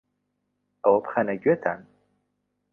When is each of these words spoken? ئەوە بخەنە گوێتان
ئەوە 0.83 0.99
بخەنە 1.05 1.35
گوێتان 1.43 1.81